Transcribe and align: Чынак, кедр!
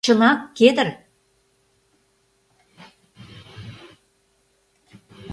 Чынак, 0.03 0.39
кедр! 0.57 0.87